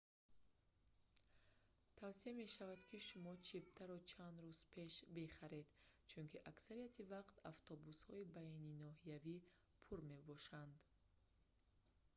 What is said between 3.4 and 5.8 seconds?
чиптаро чанд рӯз пеш бихаред